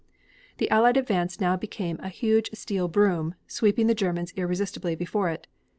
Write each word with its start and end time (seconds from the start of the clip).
The 0.57 0.67
Allied 0.71 0.97
advance 0.97 1.39
now 1.39 1.55
became 1.55 1.97
a 1.99 2.09
huge 2.09 2.49
steel 2.55 2.87
broom, 2.87 3.35
sweeping 3.45 3.85
the 3.85 3.93
Germans 3.93 4.33
irresistibly 4.35 4.95
before 4.95 5.29
it. 5.29 5.45